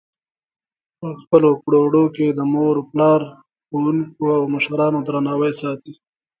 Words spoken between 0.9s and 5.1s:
په خپلو کړو وړو کې د مور پلار، ښوونکو او مشرانو